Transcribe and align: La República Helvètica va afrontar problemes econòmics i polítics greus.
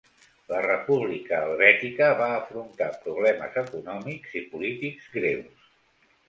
La 0.51 0.59
República 0.65 1.41
Helvètica 1.47 2.07
va 2.21 2.29
afrontar 2.37 2.87
problemes 3.05 3.61
econòmics 3.63 4.35
i 4.41 4.45
polítics 4.55 5.13
greus. 5.19 5.71